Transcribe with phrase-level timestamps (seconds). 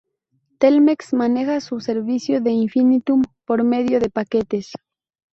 [0.57, 4.71] Telmex maneja su servicio de Infinitum por medio de paquetes.